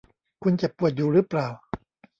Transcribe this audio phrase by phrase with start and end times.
[0.43, 1.47] คุณเจ็บปวดอยู่รึเปล่า?